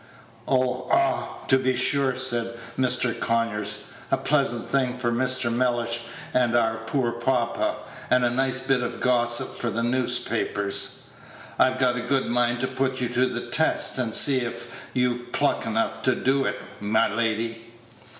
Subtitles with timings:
[0.47, 0.89] "Oh!
[0.91, 1.45] ah!
[1.47, 3.19] to be sure," said Mr.
[3.19, 5.53] Conyers; "a pleasant thing for Mr.
[5.53, 7.75] Mellish, and our poor papa,
[8.09, 11.09] and a nice bit of gossip for the newspapers.
[11.59, 15.67] I've a good mind to put you to the test, and see if you've pluck
[15.67, 17.63] enough to do it, my lady."